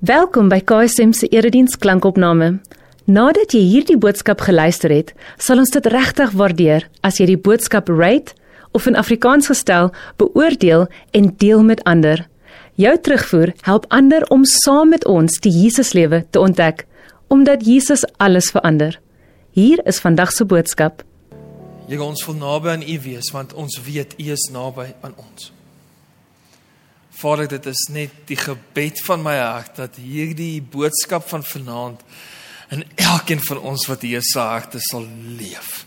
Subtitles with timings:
[0.00, 2.62] Welkom by KSM se erediens klankopname.
[3.04, 7.92] Nadat jy hierdie boodskap geluister het, sal ons dit regtig waardeer as jy die boodskap
[7.92, 8.32] rate
[8.72, 12.24] of in Afrikaans gestel beoordeel en deel met ander.
[12.80, 16.86] Jou terugvoer help ander om saam met ons die Jesuslewe te ontdek,
[17.28, 18.96] omdat Jesus alles verander.
[19.52, 21.04] Hier is vandag se boodskap.
[21.92, 25.52] Here ons wil naby aan U wees want ons weet U is naby aan ons.
[27.20, 32.00] Vader, dit is net die gebed van my hart dat hierdie boodskap van vanaand
[32.72, 35.04] in elkeen van ons wat hier se harte sal
[35.36, 35.84] leef.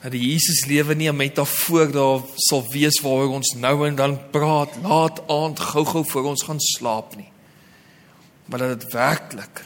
[0.00, 4.18] Dat die Jesus lewe nie 'n metafoor daar sal wees waaroor ons nou en dan
[4.30, 7.30] praat, laat aand gou-gou voor ons gaan slaap nie.
[8.46, 9.64] Maar dat dit werklik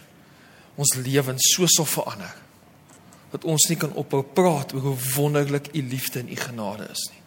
[0.75, 2.35] ons lewens so sal verander
[3.31, 7.11] dat ons nie kan ophou praat oor hoe wonderlik u liefde en u genade is
[7.13, 7.22] nie.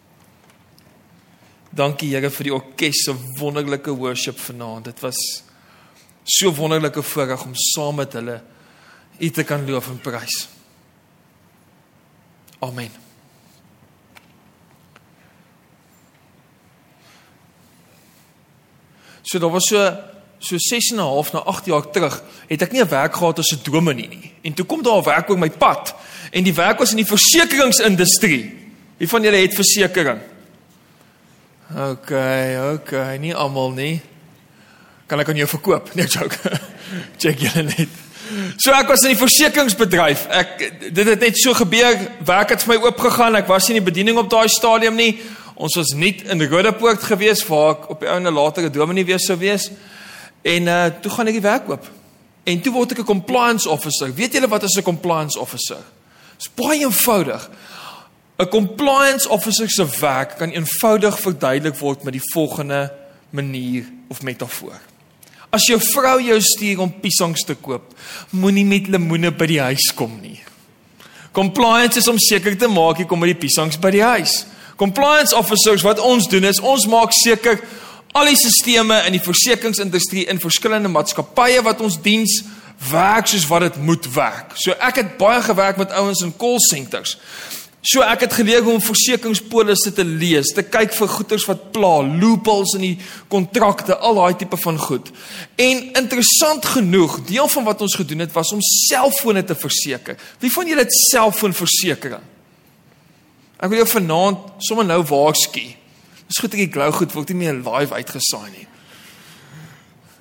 [1.76, 4.88] Dankie Here vir die orkes se wonderlike worship vanaand.
[4.88, 5.18] Dit was
[6.24, 8.40] so wonderlike voorreg om saam met hulle
[9.18, 10.48] U te kan loof en prys.
[12.60, 12.90] Amen.
[19.22, 19.80] So daar was so
[20.38, 23.38] so 6 en 'n half na 8 jaar terug het ek nie 'n werk gehad
[23.38, 24.32] as 'n dominee nie.
[24.42, 25.94] En toe kom daar 'n werk oor my pad
[26.30, 28.68] en die werk was in die versekeringsindustrie.
[28.96, 30.35] Wie van julle het versekerings?
[31.74, 32.12] OK,
[32.74, 34.00] OK, nie almal nie.
[35.06, 35.90] Kan ek aan jou verkoop?
[35.98, 36.38] Nee, joke.
[37.20, 38.02] Check julle net.
[38.58, 40.26] So ek was in die versekeringsbedryf.
[40.34, 40.54] Ek
[40.94, 41.98] dit het net so gebeur.
[42.26, 43.38] Werk het vir my oopgegaan.
[43.38, 45.16] Ek was nie in die bediening op daai stadium nie.
[45.56, 49.26] Ons was nie in Rodepoort gewees waar ek op die ouene later 'n dominee wees
[49.26, 49.70] sou wees.
[50.42, 51.86] En uh toe gaan ek die werk oop.
[52.44, 54.14] En toe word ek 'n compliance officer.
[54.14, 55.82] Weet julle wat is 'n compliance officer?
[56.36, 57.50] Dit is baie eenvoudig.
[58.38, 62.92] 'n Compliance officer se werk kan eenvoudig verduidelik word met die volgende
[63.30, 64.80] manier of metafoor.
[65.50, 67.94] As jou vrou jou stuur om piesangs te koop,
[68.30, 70.42] moenie met lemoene by die huis kom nie.
[71.32, 74.44] Compliance is om seker te maak jy kom met die piesangs by die huis.
[74.76, 77.60] Compliance officers wat ons doen is ons maak seker
[78.16, 82.42] al die sisteme in die versekeringsindustrie in verskillende maatskappye wat ons diens
[82.90, 84.52] werk soos wat dit moet werk.
[84.60, 87.16] So ek het baie gewerk met ouens in call centers.
[87.86, 92.00] So ek het geleer hoe om versekeringspolisse te lees, te kyk vir goederes wat pla,
[92.02, 92.96] loopholes in die
[93.30, 95.12] kontrakte, al daai tipe van goed.
[95.54, 100.18] En interessant genoeg, deel van wat ons gedoen het was om selfone te verseker.
[100.42, 102.32] Wie van julle het selfoonversekering?
[103.56, 105.62] Ek wil jou vanaand sommer nou waarsku.
[106.26, 108.66] Dis goed ek die glou goed word nie meer live uitgesaai nie.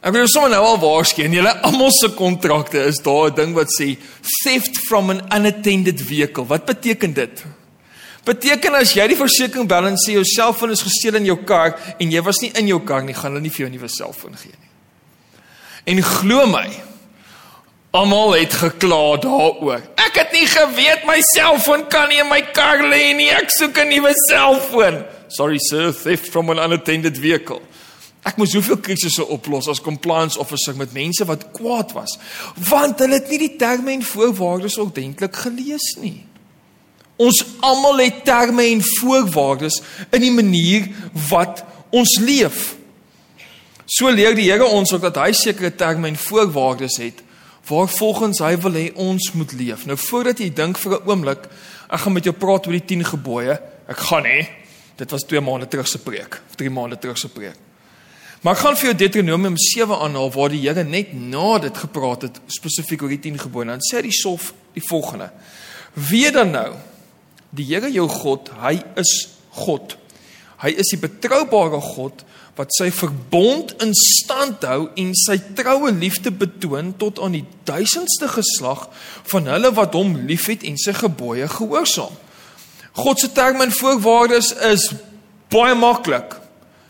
[0.06, 3.70] Ek wil sommer nou al waarsku julle almal se kontrakte is daar 'n ding wat
[3.74, 3.98] sê
[4.44, 6.46] theft from an unattended vehicle.
[6.46, 7.44] Wat beteken dit?
[8.24, 11.74] Beteken as jy die versekerings bel en sê jou selfoon is gesteel in jou kar
[12.00, 13.90] en jy was nie in jou kar nie, gaan hulle nie vir jou 'n nuwe
[13.90, 14.70] selfoon gee nie.
[15.88, 16.70] En glo my,
[17.92, 19.82] almal het gekla daaroor.
[19.98, 23.30] Ek het nie geweet my selfoon kan nie in my kar lê nie.
[23.30, 25.04] Ek soek 'n nuwe selfoon.
[25.30, 27.62] Sorry sir, theft from an unattended vehicle.
[28.26, 32.16] Ek moes soveel krisisse oplos as compliance officer met mense wat kwaad was,
[32.70, 36.24] want hulle het nie die terme en voorwaardes ordentlik gelees nie.
[37.22, 39.78] Ons almal het terme en voorwaardes
[40.10, 40.90] in die manier
[41.30, 41.62] wat
[41.94, 42.74] ons leef.
[43.86, 47.22] So leer die Here ons ook dat hy sekere terme en voorwaardes het
[47.70, 49.86] waar volgens hy wil hê ons moet leef.
[49.90, 51.46] Nou voordat jy dink vir 'n oomblik,
[51.90, 53.60] ek gaan met jou praat oor die 10 gebooie.
[53.88, 54.48] Ek gaan hè.
[54.98, 57.65] Dit was 2 maande terug se preek, of 3 maande terug se preek.
[58.46, 62.28] Maar ek gaan vir jou Deuteronomium 7 aanhaal waar die Here net na dit gepraat
[62.28, 63.66] het spesifiek oor die 10 gebooie.
[63.72, 65.32] Dan sê hy sof die volgende:
[65.98, 66.76] Wie dan nou?
[67.50, 69.16] Die Here jou God, hy is
[69.58, 69.98] God.
[70.62, 72.22] Hy is die betroubare God
[72.56, 78.30] wat sy verbond in stand hou en sy troue liefde betoon tot aan die duisendste
[78.30, 78.86] geslag
[79.34, 82.14] van hulle wat hom liefhet en sy gebooie gehoorsaam.
[83.02, 84.92] God se terme en voorwaardes is
[85.50, 86.45] baie maklik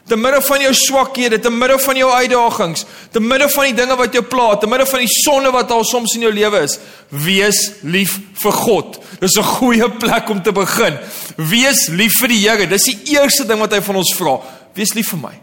[0.08, 3.96] te midde van jou swakhede, te midde van jou uitdagings, te midde van die dinge
[3.98, 6.78] wat jou pla, te midde van die sonde wat al soms in jou lewe is,
[7.10, 9.00] wees lief vir God.
[9.20, 11.00] Dis 'n goeie plek om te begin.
[11.38, 12.68] Wees lief vir die Here.
[12.68, 14.40] Dis die eerste ding wat hy van ons vra.
[14.76, 15.40] Wees lief vir my.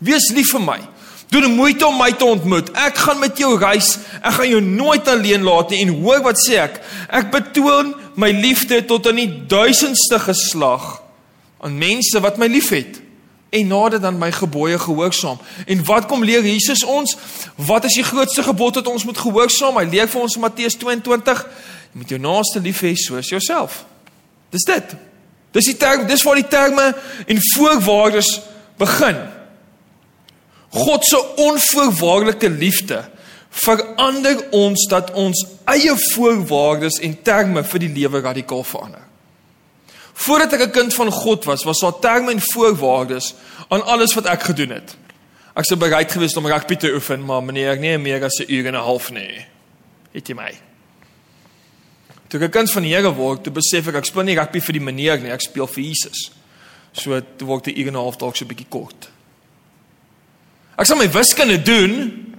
[0.00, 0.80] Wees lief vir my.
[1.30, 2.70] Doen moeite om my te ontmoet.
[2.74, 3.98] Ek gaan met jou reis.
[4.22, 5.82] Ek gaan jou nooit alleen laat nie.
[5.82, 6.82] En hoor wat sê ek?
[7.08, 11.02] Ek betoon my liefde tot aan die duisendste geslag
[11.60, 13.03] aan mense wat my liefhet
[13.54, 15.38] en nader dan my gebooie gehoorsaam.
[15.66, 17.16] En wat kom leer Jesus ons?
[17.56, 19.78] Wat is die grootste gebod wat ons moet gehoorsaam?
[19.78, 21.44] Hy leer vir ons in Matteus 22:
[21.92, 23.84] Jy moet jou naaste lief hê soos jouself.
[24.50, 24.96] Dis dit.
[25.54, 26.90] Dis die term, dis waar die terme
[27.30, 28.40] en voorwaardes
[28.78, 29.22] begin.
[30.74, 33.04] God se onvoorwaardelike liefde
[33.54, 39.04] verander ons dat ons eie voorwaardes en terme vir die lewe radikaal verander.
[40.14, 43.34] Voordat ek 'n kind van God was, was daar terme en voorwaardes
[43.68, 44.96] aan alles wat ek gedoen het.
[45.54, 48.66] Ek sou bereid gewees om rugby te oefen, maar meneer, nee meer as 'n uur
[48.66, 49.46] en 'n half nie.
[50.12, 50.54] Het jy my?
[52.28, 54.60] Toe ek 'n kind van die Here word, toe besef ek ek speel nie rugby
[54.60, 56.30] vir die meneer nie, ek speel vir Jesus.
[56.92, 59.10] So toe word die uur en 'n half dalk so 'n bietjie kort.
[60.76, 62.34] Ek sal my wiskunde doen.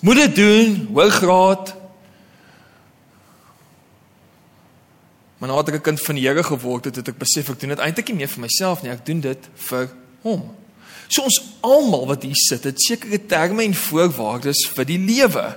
[0.00, 1.75] Moet dit doen, hoë graad.
[5.38, 7.68] Maar nadat ek 'n kind van die Here geword het, het ek besef ek doen
[7.68, 9.90] dit eintlik nie meer vir myself nie, ek doen dit vir
[10.22, 10.56] hom.
[11.08, 15.56] So ons almal wat hier sit, het sekere terme en voorwaardes vir die lewe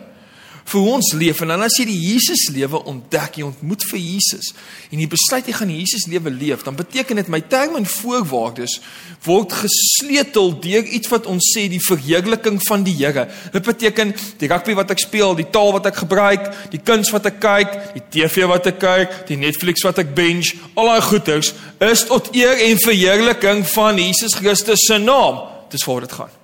[0.69, 4.51] vir ons leef en dan as jy die Jesus lewe ontdek, jy ontmoet vir Jesus
[4.89, 7.87] en jy besluit jy gaan die Jesus lewe leef, dan beteken dit my terme en
[7.89, 8.79] voorwaardes
[9.25, 13.27] word gesleutel deur iets wat ons sê die verheerliking van die Here.
[13.53, 14.11] Dit beteken
[14.41, 17.77] die rugby wat ek speel, die taal wat ek gebruik, die kuns wat ek kyk,
[17.95, 21.53] die TV wat ek kyk, die Netflix wat ek binge, al daai goeders
[21.89, 25.45] is tot eer en verheerliking van Jesus Christus se naam.
[25.71, 26.35] Dis waar dit gaan.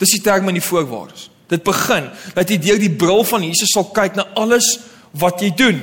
[0.00, 1.28] Dis die terme en die voorwaardes.
[1.50, 4.68] Dit begin dat jy deur die bril van Jesus sal kyk na alles
[5.18, 5.80] wat jy doen.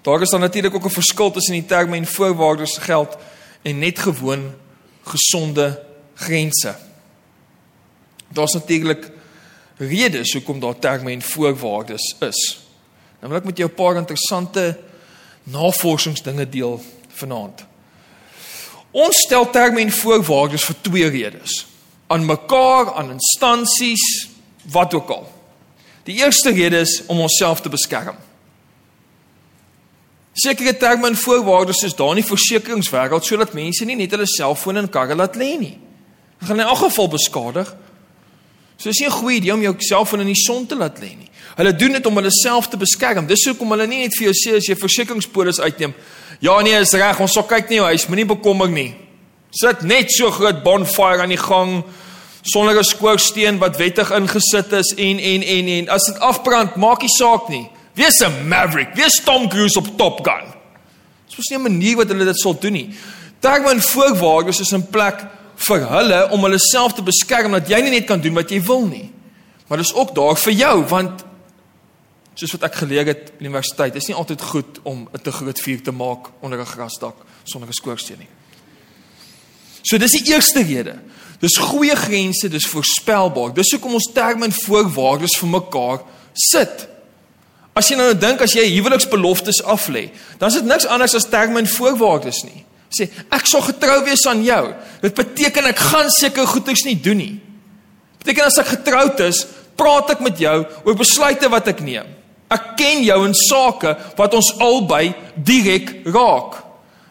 [0.00, 3.16] Daar is dan natuurlik ook 'n verskil tussen die terme en voorwaardes geld
[3.62, 4.54] en net gewoon
[5.04, 5.82] gesonde
[6.14, 6.76] grense.
[8.28, 9.10] Daar's natuurlik
[9.76, 12.60] redes hoekom daar terme en voorwaardes is.
[13.20, 14.78] Nou wil ek met jou 'n paar interessante
[15.42, 17.64] navorsingsdinge deel vanaand.
[18.90, 21.69] Ons stel terme en voorwaardes vir twee redes
[22.10, 24.28] aan mekaar, aan instansies,
[24.72, 25.28] wat ook al.
[26.08, 28.16] Die eerste rede is om onsself te beskerm.
[30.32, 34.82] Sekere terme en voorwaardes is daar in die versekeringswêreld sodat mense nie net hulle selfone
[34.82, 35.76] en karre laat lê nie.
[36.40, 37.74] Dit gaan in elk geval beskadig.
[38.76, 41.14] So is nie 'n goeie idee om jou selfoon in die son te laat lê
[41.14, 41.30] nie.
[41.56, 43.26] Hulle doen dit om hulle self te beskerm.
[43.26, 45.94] Dis hoekom hulle nie net vir jou sê as jy versekeringspolis uitneem,
[46.40, 48.94] ja nee, is reg, ons sal kyk nie jou huis, moenie bekommer nie.
[49.50, 51.84] Sit net so groot bonfire aan die gang
[52.42, 57.00] sonder 'n skoorsteen wat wettig ingesit is en en en en as dit afbrand, maak
[57.00, 57.70] nie saak nie.
[57.94, 60.46] Wees 'n maverick, wees Tom Cruise op Top Gun.
[61.28, 62.94] Dit is nie 'n manier wat hulle dit sal doen nie.
[63.40, 65.26] Terwyl voorwaardes is 'n plek
[65.56, 68.62] vir hulle om hulle self te beskerm dat jy nie net kan doen wat jy
[68.62, 69.12] wil nie.
[69.66, 71.24] Maar dis ook daar vir jou want
[72.34, 75.60] soos wat ek geleer het by universiteit, is nie altyd goed om 'n te groot
[75.60, 78.28] vuur te maak onder 'n grasdak sonder 'n skoorsteen nie.
[79.82, 80.98] So dis die eerste rede.
[81.40, 83.54] Dis goeie grense, dis voorspelbaar.
[83.56, 86.02] Dis hoekom ons terme en voorwaardes vir mekaar
[86.36, 86.86] sit.
[87.76, 90.10] As jy nou dink as jy huweliksbeloftes aflê,
[90.40, 92.64] dan is dit niks anders as terme en voorwaardes nie.
[92.90, 94.64] Sê ek sal getrou wees aan jou.
[95.00, 97.34] Dit beteken ek gaan seker goeders nie doen nie.
[98.20, 99.44] Beteken as ek getroud is,
[99.80, 102.08] praat ek met jou oor besluite wat ek neem.
[102.50, 106.58] Ek ken jou in sake wat ons albei direk raak.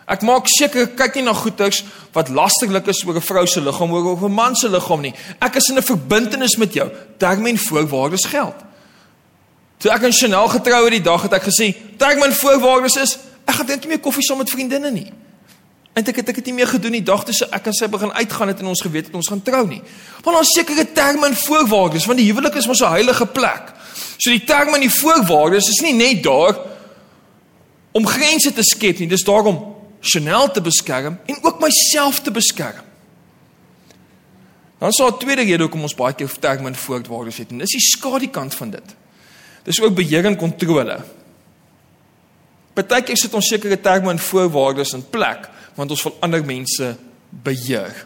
[0.10, 1.84] Ek maak seker kyk nie na goeters
[2.16, 5.14] wat lasterlik is oor 'n vrou se liggaam oor 'n man se liggaam nie.
[5.40, 6.90] Ek is in 'n verbintenis met jou.
[7.18, 8.56] Terme en voorwaardes geld.
[9.78, 13.18] Toe ek in Chanel getrou het die dag het ek gesê, terme en voorwaardes is
[13.46, 15.12] ek gaan net nie meer koffie saam met vriendinne nie.
[15.94, 18.48] Eintlik het ek dit nie meer gedoen die dag toe ek en sy begin uitgaan
[18.48, 19.82] het en ons geweet het ons gaan trou nie.
[20.24, 23.74] Want ons sekere terme en voorwaardes want die huwelik is mos 'n heilige plek.
[24.18, 26.58] So die terme en die voorwaardes is nie net daar
[27.92, 32.86] om grense te skep nie, dis daarom Chanel te beskerm en ook myself te beskerm.
[34.80, 37.76] Dan sou 'n tweede rede hoekom ons baie keer vertel min voorwaardes het en dis
[37.76, 38.96] die skadukant van dit.
[39.64, 41.04] Dis ook beheer en kontrole.
[42.74, 46.98] Partykeer sit ons sekere terme en voorwaardes in plek want ons wil ander mense
[47.30, 48.06] beheer.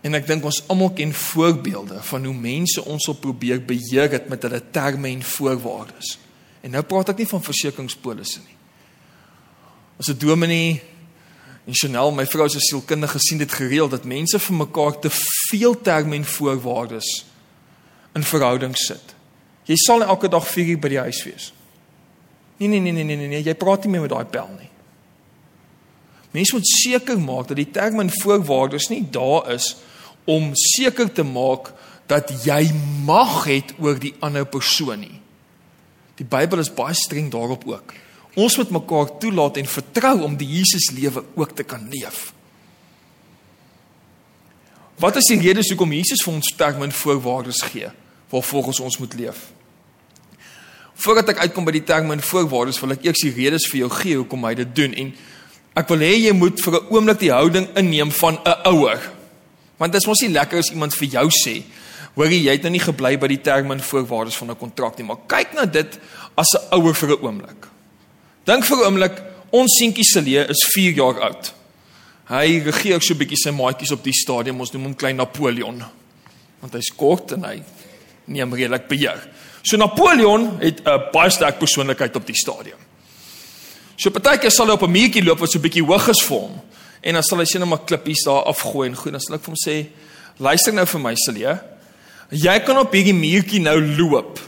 [0.00, 4.28] En ek dink ons almal ken voorbeelde van hoe mense ons wil probeer beheer het
[4.28, 6.18] met hulle terme en voorwaardes.
[6.60, 8.59] En nou praat ek nie van versekeringspolisse nie.
[10.00, 10.80] As 'n dominee
[11.66, 15.80] en Chanel, my vrou se sielkundige gesien dit gereeld dat mense vir mekaar te veel
[15.80, 17.26] terme en voorwaardes
[18.14, 19.14] in verhouding sit.
[19.64, 21.52] Jy sal elke dag 4 uur by die huis wees.
[22.56, 24.70] Nee nee nee nee nee nee, jy praat nie meer met daai pel nie.
[26.30, 29.76] Mense moet seker maak dat die terme en voorwaardes nie daar is
[30.24, 31.72] om seker te maak
[32.06, 32.72] dat jy
[33.04, 35.20] mag het oor die ander persoon nie.
[36.16, 37.94] Die Bybel is baie streng daarop ook.
[38.34, 42.32] Ons moet mekaar toelaat en vertrou om die Jesus lewe ook te kan leef.
[45.00, 47.88] Wat is die rede hoekom Jesus vir ons sterk min voorwaardes gee
[48.30, 49.50] waarvolgens ons moet leef?
[50.94, 53.90] Voordat ek uitkom by die term min voorwaardes, wil ek eers die redes vir jou
[53.90, 55.12] gee hoekom hy dit doen en
[55.70, 59.00] Ek wil hê jy moet vir 'n oomblik die houding inneem van 'n ouer.
[59.78, 61.62] Want dit is mos nie lekker as iemand vir jou sê,
[62.14, 65.06] hoorie jy het nou nie gebly by die terme en voorwaardes van 'n kontrak nie,
[65.06, 65.98] maar kyk na dit
[66.36, 67.69] as 'n ouer vir 'n oomblik.
[68.44, 71.52] Dink vir 'n oomblik, ons seentjie Celie is 4 jaar oud.
[72.30, 75.82] Hy regeer so 'n bietjie sy maatjies op die stadium, ons noem hom klein Napoleon.
[76.60, 77.62] Want hy's kort en hy
[78.26, 79.20] neem redelik beheer.
[79.62, 82.78] So Napoleon het 'n baie sterk persoonlikheid op die stadium.
[83.96, 86.38] So partykeer sal hy op 'n muurtjie loop wat so 'n bietjie hoog is vir
[86.38, 86.60] hom
[87.02, 89.42] en dan sal hy sien hom 'n klippies daar afgooi en goed, dan sal ek
[89.42, 89.86] vir hom sê,
[90.38, 91.60] "Luister nou vir my, Celie.
[92.30, 94.38] Jy kan op hierdie muurtjie nou loop.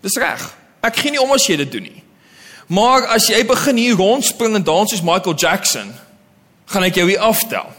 [0.00, 0.54] Dis reg.
[0.82, 2.02] Ek gee nie om as jy dit doen nie.
[2.68, 5.88] Maar as jy begin hier rondspring en dans soos Michael Jackson,
[6.68, 7.70] gaan ek jou hier aftel.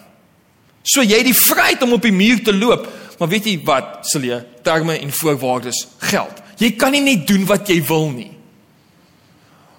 [0.81, 2.87] So jy het die vryheid om op die muur te loop,
[3.19, 6.41] maar weet jy wat, Celie, terme en voorwaardes geld.
[6.59, 8.31] Jy kan nie net doen wat jy wil nie.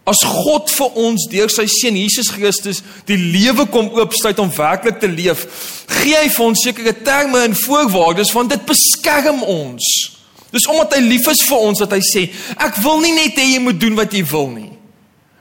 [0.08, 4.98] As God vir ons deur sy seun Jesus Christus die lewe kom oopsluit om werklik
[5.02, 5.44] te leef,
[6.00, 9.86] gee hy vir ons sekere terme en voorwaardes want dit beskerm ons.
[10.50, 12.26] Dis omdat hy lief is vir ons dat hy sê,
[12.58, 14.70] ek wil nie net hê jy moet doen wat jy wil nie.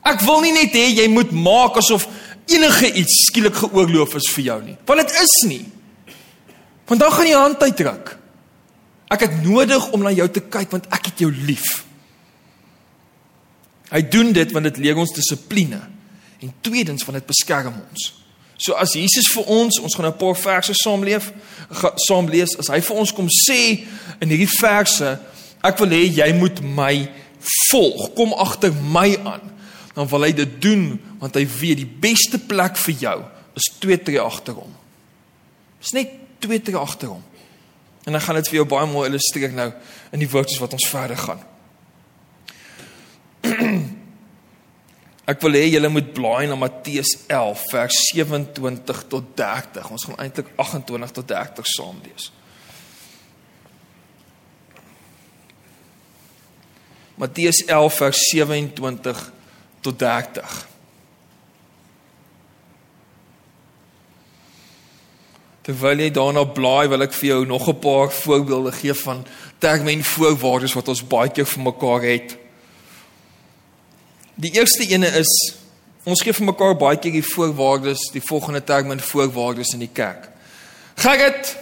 [0.04, 2.08] Ek wil nie net hê jy moet maak asof
[2.50, 4.78] enige iets skielik geoorloof is vir jou nie.
[4.86, 5.66] Want dit is nie.
[6.90, 8.16] Want dan gaan jy hand uitdruk.
[9.10, 11.84] Ek het nodig om na jou te kyk want ek het jou lief.
[13.90, 15.82] Hy doen dit want dit leer ons dissipline
[16.40, 18.14] en tweedens want dit beskerm ons.
[18.60, 21.32] So as Jesus vir ons, ons gaan nou 'n paar verse saamleef,
[21.96, 23.88] saam lees, as hy vir ons kom sê
[24.20, 25.20] in hierdie verse,
[25.64, 27.10] ek wil hê jy moet my
[27.72, 29.42] volg, kom agter my aan,
[30.00, 33.18] dan wil hy dit doen want hy weet die beste plek vir jou
[33.60, 34.72] is twee tree agter hom.
[35.84, 37.24] Dis net twee tree agter hom.
[38.08, 39.68] En dan gaan dit vir jou baie mooi illustreer nou
[40.16, 41.42] in die woordjies wat ons verder gaan.
[45.30, 49.90] Ek wil hê julle moet blaai na Matteus 11 vers 27 tot 30.
[49.92, 52.30] Ons gaan eintlik 28 tot 30 saam lees.
[57.20, 59.28] Matteus 11 vers 27
[59.82, 60.68] tot 30.
[65.70, 69.26] Terwyl jy daarna blaai, wil ek vir jou nog 'n paar voorbeelde gee van
[69.60, 72.38] terme en voorwaardes wat ons baie keer vir mekaar het.
[74.36, 75.54] Die eerste ene is
[76.04, 79.94] ons gee vir mekaar baie keer die voorwaardes, die volgende terme en voorwaardes in die
[79.94, 80.30] kerk.
[80.96, 81.58] Gerrit,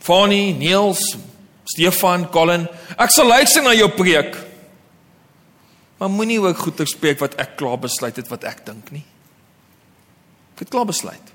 [0.00, 1.16] Fanny, Niels,
[1.64, 4.45] Stefan, Colin, ek sal luister na jou preek.
[5.98, 9.04] Maar moenie ook goeie spreek wat ek klaar besluit het wat ek dink nie.
[10.56, 11.32] Ek het klaar besluit.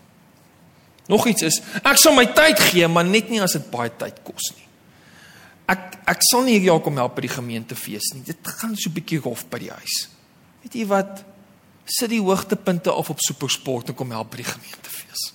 [1.10, 4.22] Nog iets is, ek sal my tyd gee, maar net nie as dit baie tyd
[4.24, 4.68] kos nie.
[5.72, 8.24] Ek ek sal nie hierdie jaar kom help by die gemeentefees nie.
[8.27, 10.10] Dit gaan so 'n bietjie rof by die huis.
[10.63, 11.24] Weet jy wat?
[11.86, 15.34] Sit die hoogtepunte af op supersport en kom help by die gemeentefees.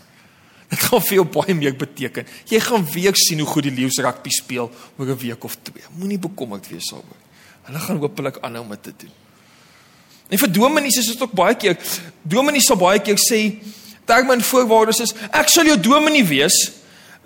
[0.69, 2.27] Dit gaan vir jou baie meer beteken.
[2.47, 5.85] Jy gaan weer sien hoe goed die leeu's rugby speel oor 'n week of twee.
[5.97, 7.26] Moenie bekommerd wees daaroor.
[7.67, 9.15] Hulle gaan hopelik aanhou om dit doen.
[10.29, 11.77] En vir dominees is dit ook baie keer
[12.23, 13.41] dominees sal baie keer sê
[14.07, 16.57] terme en voorwaardes is ek sal jou dominee wees.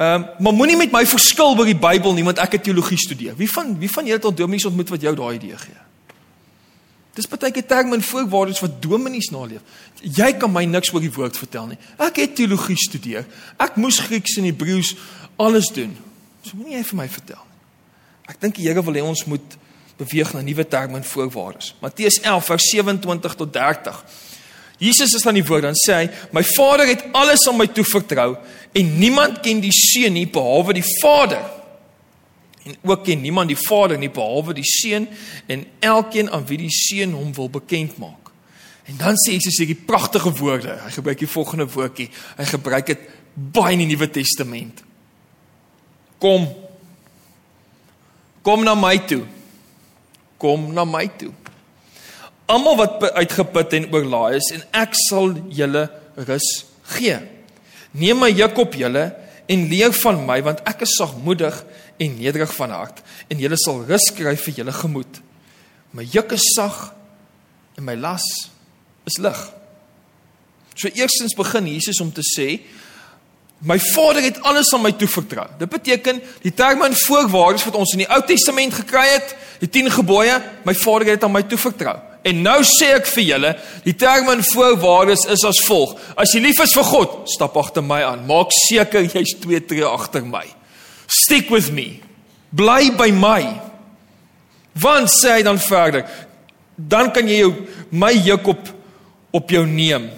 [0.00, 2.98] Ehm um, maar moenie met my verskil oor die Bybel nie want ek het teologie
[3.00, 3.36] studeer.
[3.36, 5.80] Wie van wie van julle het al dominees ontmoet wat jou daai idee gee?
[7.16, 9.64] Dis baie keer terme en voorwaardes wat dominees naleef.
[10.00, 11.80] Jy kan my niks oor die woord vertel nie.
[12.00, 13.26] Ek het teologie studeer.
[13.60, 14.94] Ek moes Grieks en Hebreëus
[15.40, 15.96] alles doen.
[16.44, 17.58] So moenie jy vir my vertel nie.
[18.30, 19.56] Ek dink die Here wil hê ons moet
[20.00, 21.74] beweeg na nuwe terme en voorwaardes.
[21.80, 24.02] Matteus 11 vers 27 tot 30.
[24.80, 28.36] Jesus is aan die woord dan sê hy: "My Vader het alles aan my toevertrou
[28.72, 31.60] en niemand ken die Seun nie behalwe die Vader."
[32.62, 35.08] en ook ken niemand die Vader nie behalwe die Seun
[35.46, 38.30] en elkeen aan wie die Seun hom wil bekend maak.
[38.84, 40.76] En dan sê Jesus hierdie pragtige woorde.
[40.84, 42.08] Hy gebruik die volgende woordjie.
[42.36, 43.04] Hy gebruik dit
[43.34, 44.82] baie in die Nuwe Testament.
[46.20, 46.48] Kom.
[48.42, 49.22] Kom na my toe.
[50.40, 51.32] Kom na my toe.
[52.50, 55.84] Almal wat uitgeput en oorlaai is en ek sal julle
[56.26, 56.48] rus
[56.96, 57.18] gee.
[57.92, 59.04] Neem my juk op julle
[59.50, 61.56] en leer van my want ek is sagmoedig
[62.00, 65.20] en nederig van hart en julle sal rus kry vir julle gemoed.
[65.94, 66.90] My juk is sag
[67.78, 68.26] en my las
[69.06, 69.40] is lig.
[70.74, 72.60] So eerstens begin Jesus om te sê
[73.60, 75.46] my Vader het alles aan my toevertrou.
[75.58, 79.68] Dit beteken die terme en voorwaardes wat ons in die Ou Testament gekry het, die
[79.68, 81.96] 10 gebooie, my Vader het aan my toevertrou.
[82.24, 83.50] En nou sê ek vir julle,
[83.84, 87.84] die terme en voorwaardes is as volg: As jy lief is vir God, stap agter
[87.84, 88.26] my aan.
[88.28, 90.44] Maak seker jy's twee tree agter my.
[91.08, 92.02] Stick with me.
[92.52, 93.42] Bly by my.
[94.80, 96.04] Want sê hy dan verder,
[96.76, 97.54] dan kan jy jou
[97.90, 98.68] my juk op
[99.36, 100.08] op jou neem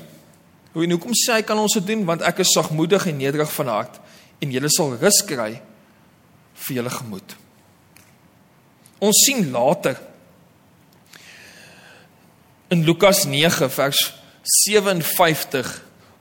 [0.80, 2.06] en hoekom sê hy kan ons dit doen?
[2.08, 4.00] Want ek is sagmoedig en nederig van hart
[4.42, 5.52] en julle sal rus kry
[6.64, 7.36] vir julle gemoed.
[9.02, 9.98] Ons sien later
[12.72, 14.00] in Lukas 9 vers
[14.64, 15.72] 57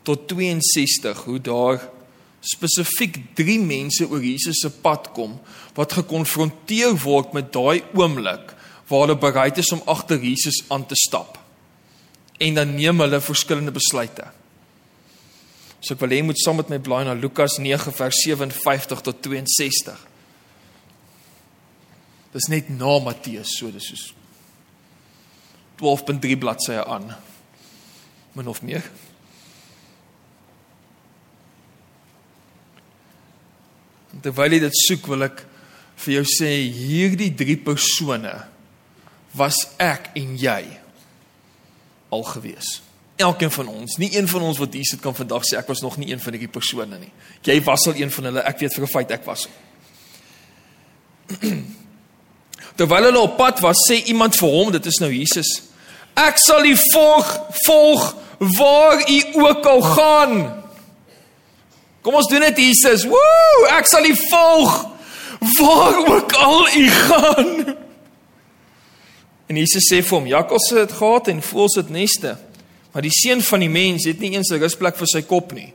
[0.04, 1.80] tot 62 hoe daar
[2.42, 5.38] spesifiek 3 mense oor Jesus se pad kom
[5.78, 8.56] wat gekonfronteer word met daai oomblik
[8.90, 11.38] waar hulle bereid is om agter Jesus aan te stap.
[12.42, 14.26] En dan neem hulle verskillende besluite.
[15.82, 19.02] So ek wil hê jy moet saam met my blaai na Lukas 9 vers 57
[19.02, 19.96] tot 62.
[22.32, 24.12] Dis net na Matteus, so dis soos
[25.82, 27.10] 12.3 bladsye aan.
[28.38, 28.86] Min of meer.
[34.22, 35.42] Terwyl jy dit soek, wil ek
[36.06, 38.36] vir jou sê hierdie drie persone
[39.38, 40.62] was ek en jy
[42.12, 42.78] al gewees
[43.22, 43.98] elkeen van ons.
[43.98, 46.20] Nie een van ons wat hier sit kan vandag sê ek was nog nie een
[46.20, 47.12] van hierdie persone nie.
[47.46, 48.44] Jy was al een van hulle.
[48.48, 49.48] Ek weet vir 'n feit ek was.
[52.78, 55.62] Terwyl hulle op pad was, sê iemand vir hom, dit is nou Jesus.
[56.16, 58.16] Ek sal u volg, volg
[58.58, 60.64] waar u ook al gaan.
[62.02, 63.06] Kom ons doen dit Jesus.
[63.06, 64.88] Woe, ek sal u volg
[65.60, 67.78] waar ook al u gaan.
[69.48, 72.38] En Jesus sê vir hom: "Jakkals het gehad en voëls het neste,
[72.92, 75.74] Maar die seun van die mens het nie eens 'n rusplek vir sy kop nie.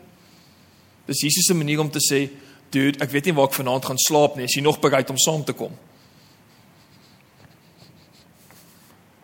[1.07, 2.31] Dis Jesus se manier om te sê,
[2.71, 4.45] dude, ek weet nie waar ek vanaand gaan slaap nie.
[4.45, 5.73] Is jy nog bereid om saam te kom?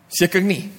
[0.08, 0.70] Seker nie.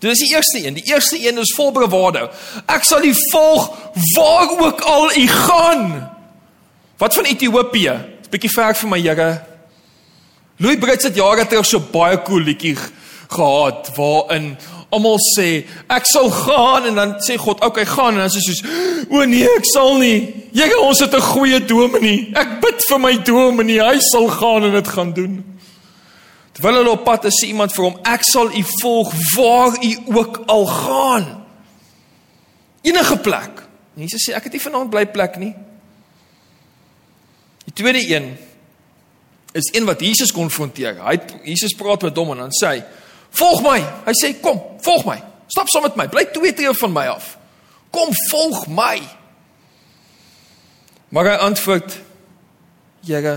[0.00, 0.74] Dit is die eerste een.
[0.74, 2.30] Die eerste een is vol bravado.
[2.66, 3.70] Ek sal u volg
[4.16, 6.10] waar ook al u gaan.
[6.98, 7.88] Wat van Ethiopië?
[7.88, 9.44] 'n Bietjie ver vir my, Here.
[10.56, 12.76] Louis Brits het jare terug so baie cool liedjie
[13.28, 14.56] gehad waarin
[14.94, 18.62] almal sê ek sal gaan en dan sê God okay gaan en dan dit soos
[19.10, 20.18] o nee ek sal nie.
[20.54, 22.30] Here ons het 'n goeie dominee.
[22.34, 23.82] Ek bid vir my dominee.
[23.82, 25.44] Hy sal gaan en dit gaan doen.
[26.54, 29.92] Terwyl hulle op pad is sê iemand vir hom ek sal u volg waar u
[30.14, 31.26] ook al gaan.
[32.82, 33.62] Enige plek.
[33.94, 35.54] Jesus sê ek het nie vanaand bly plek nie.
[37.64, 38.36] Die tweede een
[39.54, 40.98] is een wat Jesus konfronteer.
[41.02, 42.84] Hy Jesus praat met hom en dan sê hy
[43.34, 43.78] Volg my.
[44.06, 45.18] Hy sê kom, volg my.
[45.50, 46.06] Stap saam met my.
[46.10, 47.34] Bly twee tree van my af.
[47.94, 48.96] Kom, volg my.
[51.14, 51.96] Maar hy antwoord:
[53.06, 53.34] Here,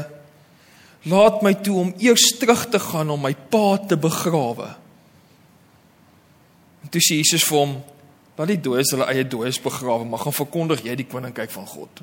[1.10, 4.72] laat my toe om eers terug te gaan om my pa te begrawe.
[6.86, 7.76] En toe sê Jesus vir hom:
[8.38, 12.02] "Laat die dooies hulle eie dooies begrawe, maar gaan verkondig jy die koninkryk van God."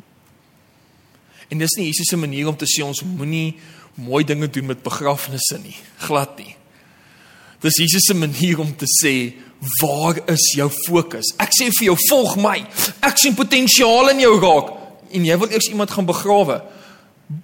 [1.50, 3.56] En dis nie Jesus se manier om te sê ons moenie
[3.94, 5.76] mooi dinge doen met begrafnisse nie.
[5.98, 6.56] Glad nie.
[7.64, 9.32] Dis Jesus se manier om te sê,
[9.80, 11.30] waar is jou fokus?
[11.40, 12.58] Ek sê vir jou, volg my.
[13.04, 14.74] Ek sien potensiaal in jou raak
[15.14, 16.58] en jy wil eers iemand gaan begrawe.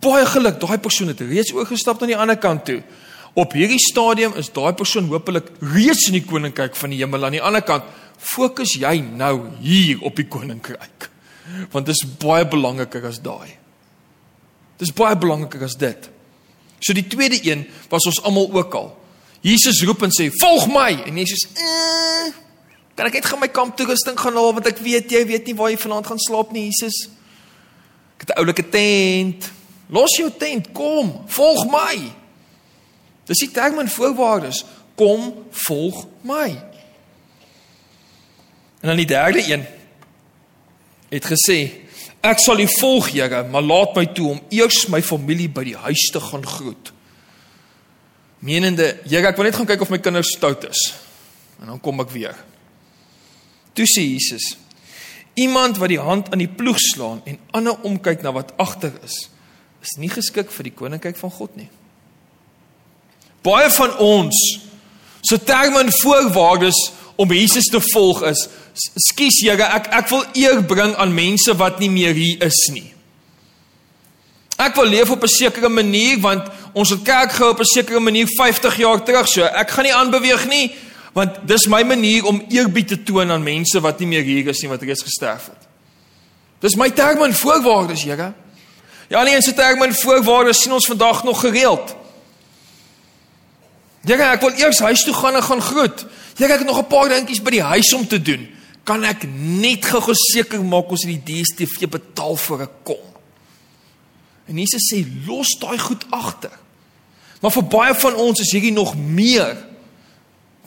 [0.05, 2.83] Baie geluk, daai persoon het reeds oorgestap na die ander kant toe.
[3.39, 7.39] Op hierdie stadium is daai persoon hopelik reeds in die koninkryk van die hemel aan
[7.39, 7.87] die ander kant.
[8.21, 11.09] Fokus jy nou hier op die koninkryk.
[11.73, 13.57] Want dit is baie belangriker as daai.
[14.77, 16.11] Dit is baie belangriker as dit.
[16.81, 18.91] So die tweede een was ons almal ook al.
[19.41, 22.33] Jesus roep en sê: "Volg my." En Jesus: eh,
[22.95, 25.55] "Kan ek net gaan my kamp toerusting gaan haal want ek weet jy weet nie
[25.55, 27.09] waar jy vanaand gaan slaap nie, Jesus."
[28.19, 29.51] Ek het 'n oulike tent.
[29.89, 32.13] Los jou tent, kom, volg my.
[33.27, 34.65] Dis die term en voorwaardes.
[34.95, 36.49] Kom, volg my.
[38.81, 39.67] En dan die derde een
[41.09, 41.71] het gesê:
[42.21, 45.77] "Ek sal u volg, Here, maar laat my toe om eers my familie by die
[45.77, 46.93] huis te gaan groet."
[48.45, 50.81] Menende, Here, ek wil net gaan kyk of my kinders stout is.
[51.61, 52.37] En dan kom ek weer.
[53.77, 54.55] Toe sê Jesus:
[55.39, 59.29] Iemand wat die hand aan die ploeg slaan en ander omkyk na wat agter is,
[59.81, 61.69] is nie geskik vir die koninkryk van God nie.
[63.47, 64.37] Baie van ons
[65.21, 66.79] se so terme en voorwaardes
[67.21, 68.47] om Jesus te volg is:
[69.09, 72.89] Skus Here, ek ek wil eer bring aan mense wat nie meer hier is nie.
[74.61, 78.01] Ek wil leef op 'n sekere manier want ons het kerk gehou op 'n sekere
[78.01, 79.29] manier 50 jaar terug.
[79.29, 80.73] So ek gaan nie aanbeweeg nie
[81.13, 84.61] want dis my manier om eerbied te toon aan mense wat nie meer hier is
[84.63, 85.69] nie wat reeds gesterf het.
[86.61, 88.33] Dis my terme en voorwaardes, Here.
[89.09, 91.97] Ja, nie eens se terme en voorwaardes sien ons vandag nog gereeld.
[94.07, 96.07] Here, ek wil eers huis toe gaan en gaan groet.
[96.39, 98.49] Here, ek het nog 'n paar dingetjies by die huis om te doen.
[98.85, 103.10] Kan ek net gou seker maak ons het die DStv betaal vir 'n kom?
[104.51, 106.53] En Jesus sê los daai goed agter.
[107.41, 109.57] Maar vir baie van ons is hierdie nog meer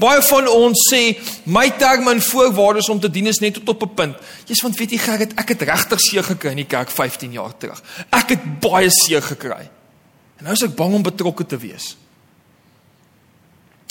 [0.02, 1.02] Baie van ons sê
[1.46, 4.16] my terme en voorwaardes om te dien is net tot op 'n punt.
[4.48, 7.58] Jy's want weet jy Gerrit, ek het regtig seer gekry in die kerk 15 jaar
[7.58, 7.82] terug.
[8.10, 9.70] Ek het baie seer gekry.
[10.38, 11.96] En nou is ek bang om betrokke te wees.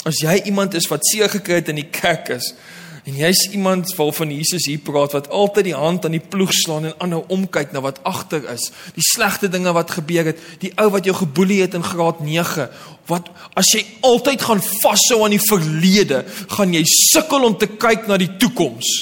[0.04, 2.54] As jy iemand is wat seer gekry het in die kerk is,
[3.02, 6.84] En jy's iemand waarvan Jesus hier praat wat altyd die hand aan die ploeg slaan
[6.86, 8.68] en aanhou omkyk na wat agter is.
[8.94, 12.68] Die slegte dinge wat gebeur het, die ou wat jou geboelie het in graad 9.
[13.10, 13.26] Wat
[13.58, 16.22] as jy altyd gaan vashou aan die verlede,
[16.54, 18.92] gaan jy sukkel om te kyk na die toekoms.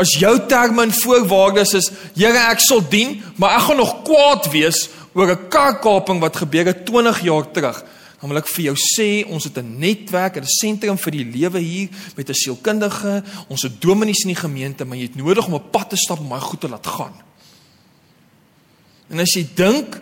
[0.00, 4.48] As jou terme en voorwaardes is, Here, ek sal dien, maar ek gaan nog kwaad
[4.54, 7.84] wees oor 'n karkaping wat gebeur het 20 jaar terug
[8.20, 11.58] dan wil ek vir jou sê ons het 'n netwerk, 'n sentrum vir die lewe
[11.58, 15.54] hier met 'n sielkundige, ons het dominees in die gemeente, maar jy het nodig om
[15.54, 17.14] 'n pad te stap om my goed te laat gaan.
[19.08, 20.00] En as jy dink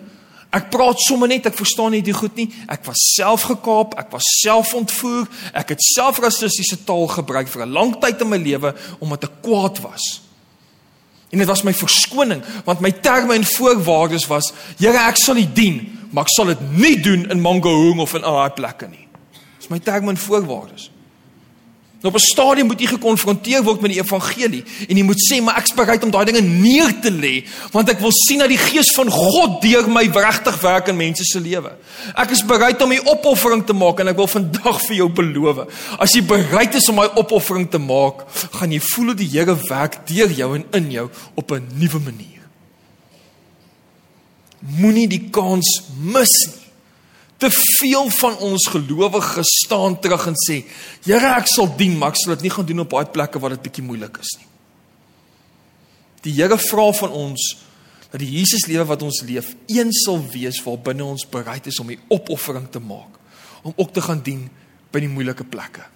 [0.50, 4.10] ek praat sommer net, ek verstaan nie die goed nie, ek was self gekaap, ek
[4.10, 8.38] was self ontvoer, ek het self rassistiese taal gebruik vir 'n lang tyd in my
[8.38, 10.22] lewe omdat ek kwaad was.
[11.30, 15.46] En dit was my verskoning want my terme en voorwaardes was: Here, ek sal U
[15.52, 19.04] dien maar ek sal dit nie doen in Mangaung of in ander plekke nie.
[19.60, 20.90] Dis my en voorwaardes.
[22.00, 25.42] Nou op 'n stadium moet jy gekonfronteer word met die evangelie en jy moet sê
[25.42, 28.58] maar ek's bereid om daai dinge neer te lê want ek wil sien dat die
[28.58, 31.72] gees van God deur my regtig werk in mense se lewe.
[32.14, 35.66] Ek is bereid om 'n opoffering te maak en ek wil vandag vir jou beloof.
[35.98, 39.56] As jy bereid is om daai opoffering te maak, gaan jy voel hoe die Here
[39.68, 42.35] werk deur jou en in jou op 'n nuwe manier
[44.60, 46.62] moenie die kans mis nie.
[47.36, 50.64] Te veel van ons gelowiges staan terug en sê,
[51.04, 53.50] "Here, ek sal dien, maar ek sal dit nie gaan doen op baie plekke waar
[53.50, 54.46] dit bietjie moeilik is nie."
[56.22, 57.56] Die Here vra van ons
[58.10, 61.78] dat die Jesus lewe wat ons leef, een sal wees waar binne ons bereid is
[61.78, 63.18] om 'n opoffering te maak,
[63.62, 64.50] om ook te gaan dien
[64.90, 65.95] by die moeilike plekke.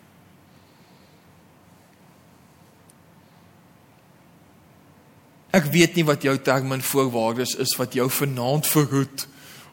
[5.50, 9.26] Ek weet nie wat jou terme en voorwaardes is wat jou vanaand verhoed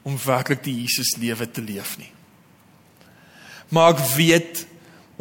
[0.08, 2.10] om werklik die Jesus lewe te leef nie.
[3.70, 4.64] Maar ek weet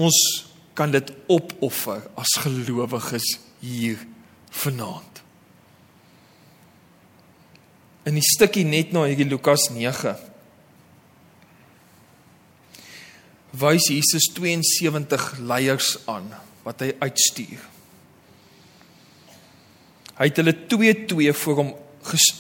[0.01, 0.16] ons
[0.77, 4.01] kan dit opoffer as gelowiges hier
[4.62, 5.23] vanaand.
[8.07, 10.14] In die stukkie net na hierdie Lukas 9
[13.57, 16.29] wys Jesus 72 leiers aan
[16.66, 17.62] wat hy uitstuur.
[20.16, 21.74] Hy het hulle twee twee voor hom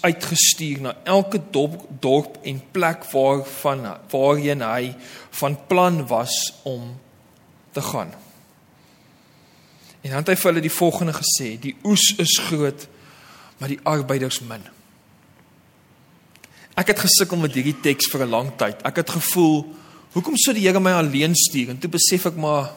[0.00, 4.94] uitgestuur na elke dorp, dorp en plek waarvan waarheen hy
[5.40, 6.94] van plan was om
[7.72, 8.14] te gaan.
[10.00, 12.86] En dan het hy vir hulle die volgende gesê: Die oes is groot,
[13.58, 14.62] maar die arbeiders min.
[16.76, 18.82] Ek het gesukkel met hierdie teks vir 'n lang tyd.
[18.84, 19.66] Ek het gevoel,
[20.12, 21.70] hoekom sou die Here my alleen stuur?
[21.70, 22.70] En toe besef ek maar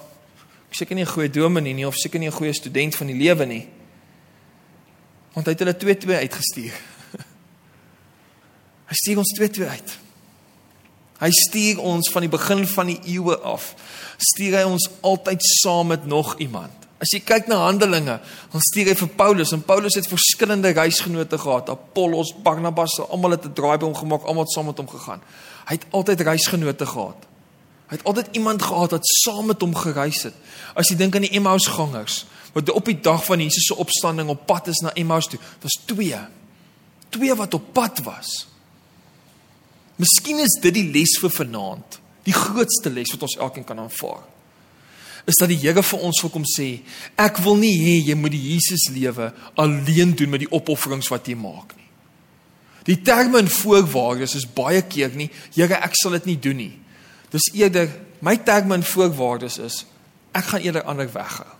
[0.70, 3.16] ek seker nie 'n goeie dominee nie of seker nie 'n goeie student van die
[3.16, 3.68] lewe nie
[5.40, 6.78] want hy het hulle 2-2 uitgestuur.
[8.90, 9.92] Hy stuur ons 2-2 uit.
[11.20, 13.74] Hy stuur ons van die begin van die eeue af.
[14.32, 16.76] Stuur hy ons altyd saam met nog iemand.
[17.00, 18.18] As jy kyk na Handelinge,
[18.52, 23.46] dan stuur hy vir Paulus en Paulus het verskillende reisgenote gehad, Apollos, Barnabas, almal het
[23.46, 25.22] 'n draai by hom gemaak, almal het saam met hom gegaan.
[25.68, 27.20] Hy het altyd reisgenote gehad.
[27.88, 30.34] Hy het altyd iemand gehad wat saam met hom gereis het.
[30.76, 34.46] As jy dink aan die Emmausgangers, wat op die dag van Jesus se opstanding op
[34.50, 35.40] pad is na Emmaus toe.
[35.40, 36.22] Dit was twee.
[37.10, 38.48] Twee wat op pad was.
[40.00, 42.00] Miskien is dit die les vir vanaand.
[42.28, 44.24] Die grootste les wat ons elkeen kan aanvaar.
[45.30, 46.80] Is dat die Here vir ons wil kom sê,
[47.20, 51.28] ek wil nie hê jy moet die Jesus lewe alleen doen met die opofferings wat
[51.30, 51.88] jy maak nie.
[52.88, 56.74] Die terme en voorwaardes is baie keer nie, Here, ek sal dit nie doen nie.
[57.30, 57.92] Dis eerder
[58.26, 59.84] my terme en voorwaardes is
[60.34, 61.59] ek gaan eerder ander weghou.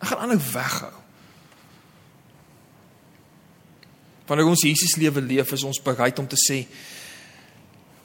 [0.00, 0.96] Ek gaan aanhou weghou.
[4.30, 6.64] Wanneer ons Jesus lewe leef, is ons bereid om te sê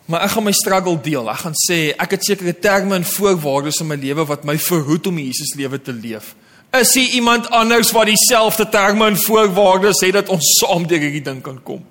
[0.05, 1.29] maar ek gaan my struggle deel.
[1.33, 5.07] Ek gaan sê ek het sekere terme en voorwaardes in my lewe wat my verhoed
[5.09, 6.35] om Jesus lewe te leef.
[6.77, 11.23] Is hier iemand anders wat dieselfde terme en voorwaardes het dat ons saam deur hierdie
[11.25, 11.81] ding kan kom?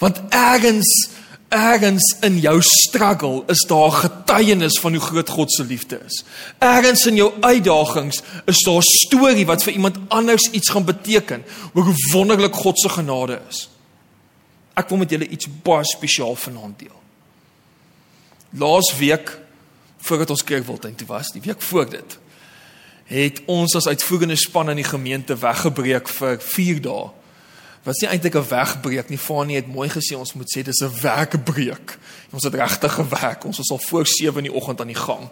[0.00, 0.90] Want ergens
[1.50, 6.24] Ergens in jou struggle is daar getuienis van hoe groot God se liefde is.
[6.58, 11.44] Ergens in jou uitdagings is daar 'n storie wat vir iemand anders iets gaan beteken
[11.74, 13.68] oor hoe wonderlik God se genade is.
[14.74, 17.00] Ek wil met julle iets baie spesiaal vanaand deel.
[18.50, 19.40] Laas week
[19.98, 22.18] voordat ons kerkwiltuin toe was, die week voor dit,
[23.04, 27.10] het ons as uitvoerende span in die gemeente weggebreek vir 4 dae
[27.82, 29.18] Wat is nie eintlik 'n wegbreek nie.
[29.18, 31.98] Fanie het mooi gesê ons moet sê dis 'n werkbreek.
[32.30, 33.44] Ons het regtig gewerk.
[33.44, 35.28] Ons was al voor 7 in die oggend aan die gang.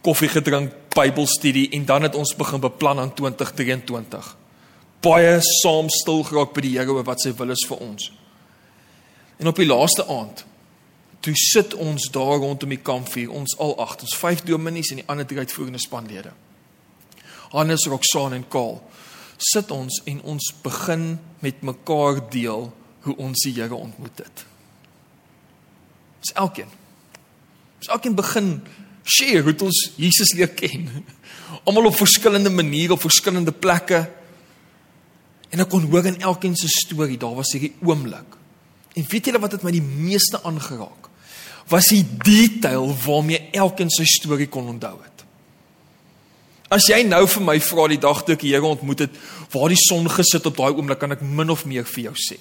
[0.00, 4.36] Koffie gedrink, Bybelstudie en dan het ons begin beplan aan 2023.
[5.00, 8.12] Baie saam stil geraak by die Here oor wat sy wil is vir ons.
[9.38, 10.44] En op die laaste aand
[11.20, 15.08] toe sit ons daar rondom die kampvuur, ons al agt, ons vyf dominees en die
[15.10, 16.30] ander drie uitvoerende spanlede.
[17.50, 18.78] Hannes, Roxane en Kaal
[19.38, 21.12] sit ons en ons begin
[21.44, 22.68] met mekaar deel
[23.06, 24.44] hoe ons die Here ontmoet het.
[26.20, 26.70] Dis elkeen.
[27.78, 28.48] Dis elkeen begin
[29.08, 30.88] share hoe ons Jesus leer ken.
[31.64, 34.02] Almal op verskillende maniere op verskillende plekke.
[35.48, 38.36] En ek kon hoor in elkeen se storie, daar was hierdie oomblik.
[38.98, 41.06] En weet julle wat het my die meeste aangeraak?
[41.70, 45.17] Was die detail waarmee elkeen sy storie kon onthou het.
[46.68, 49.18] As jy nou vir my vra die dag toe ek die Here ontmoet het,
[49.54, 52.36] waar die son gesit op daai oomblik, kan ek min of meer vir jou sê.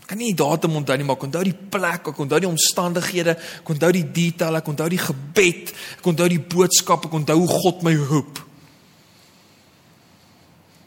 [0.00, 2.48] Ek kan nie die datum onthou nie, maar ek onthou die plek, ek onthou die
[2.48, 7.42] omstandighede, ek onthou die detail, ek onthou die gebed, ek onthou die boodskap, ek onthou
[7.42, 8.40] hoe God my roep.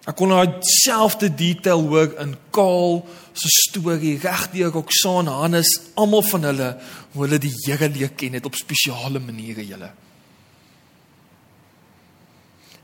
[0.10, 3.04] Ek kon daai selfde detail hoor in Kaal
[3.38, 6.72] se storie regdeur Roxanne Hannes, almal van hulle
[7.14, 9.92] hoe hulle die Here leer ken het op spesiale maniere julle.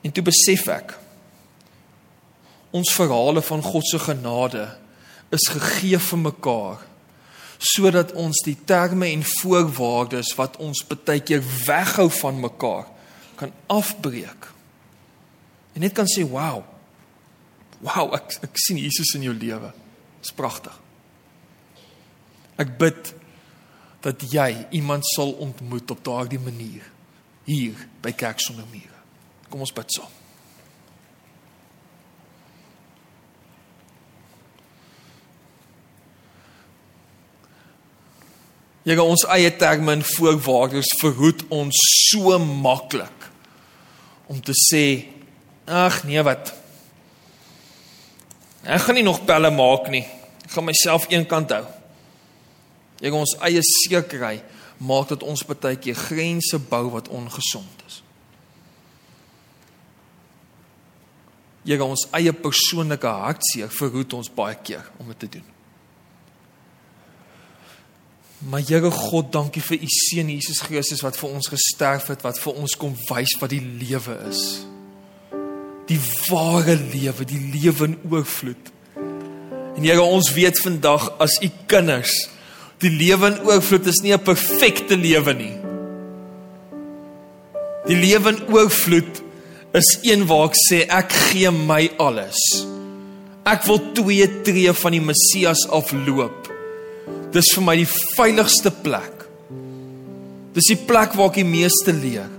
[0.08, 0.96] En toe besef ek
[2.78, 4.68] ons verhale van God se genade
[5.36, 6.84] is gegee vir mekaar
[7.58, 12.86] sodat ons die terme en voorwaardes wat ons baie keer weghou van mekaar
[13.38, 14.46] kan afbreek.
[15.74, 16.62] En net kan sê wow.
[17.82, 19.72] Wow, ek ek sien Jesus in jou lewe.
[20.22, 20.74] Dis pragtig.
[22.62, 23.14] Ek bid
[24.06, 26.86] dat jy iemand sal ontmoet op daardie manier
[27.50, 28.97] hier by Kerk sonder mure.
[29.50, 30.14] Kom ons bid saam.
[38.88, 43.26] Here ons eie terme en voorwaardes verhoed ons so maklik
[44.32, 44.84] om te sê
[45.68, 46.54] ag nee wat?
[48.64, 50.06] Ek gaan nie nog pelle maak nie.
[50.48, 51.66] Ek gaan myself eenkant hou.
[53.04, 58.04] Here ons eie sekerheid maak dat ons baie keer grense bou wat ongesond is
[61.68, 65.48] Here ons eie persoonlike hartseer verhoed ons baie keer om dit te doen.
[68.48, 72.40] Maar Here God, dankie vir u seun Jesus Christus wat vir ons gesterf het, wat
[72.40, 74.44] vir ons kom wys wat die lewe is.
[75.92, 76.00] Die
[76.30, 78.72] ware lewe, die lewe in oorvloed.
[79.76, 82.16] En Here, ons weet vandag as u kinders,
[82.80, 85.56] die lewe in oorvloed is nie 'n perfekte lewe nie.
[87.88, 89.27] Die lewe in oorvloed
[89.78, 92.40] is een waar ek sê ek gee my alles.
[93.48, 96.50] Ek wil twee tree van die Messias afloop.
[97.36, 99.28] Dis vir my die veiligste plek.
[100.58, 102.34] Dis die plek waar ek die meeste leer.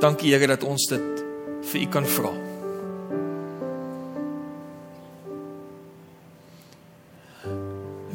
[0.00, 1.26] Dankie Here dat ons dit
[1.72, 2.49] vir U kan vra.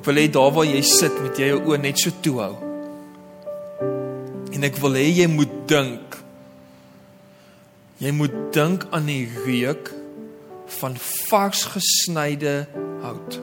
[0.05, 2.53] Wil hê daar waar jy sit met jy jou oë net so toe hou.
[4.55, 6.17] En ek wil hê jy moet dink.
[7.99, 9.91] Jy moet dink aan die reuk
[10.79, 10.97] van
[11.29, 12.65] vars gesnyde
[13.03, 13.39] hout.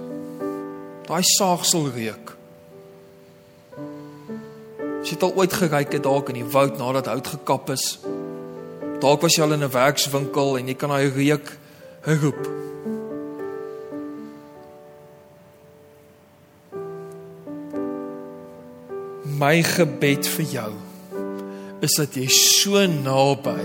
[1.09, 2.35] Daai saagsel reuk.
[5.03, 7.99] Jy het al ooit geryk het dalk in die woud nadat hout gekap is.
[9.03, 11.59] Dalk was jy al in 'n werkswinkel en jy kan daai reuk
[12.23, 12.43] roep.
[19.43, 20.73] My gebed vir jou
[21.83, 23.65] is dat jy so naby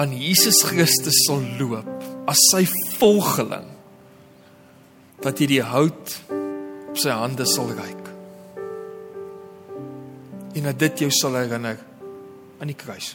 [0.00, 2.64] aan Jesus Christus sal loop as sy
[2.98, 3.68] volgeling
[5.22, 8.10] dat jy die hout op sy hande sal reik
[10.54, 11.78] en dat dit jou sal herinner
[12.58, 13.14] aan die kruis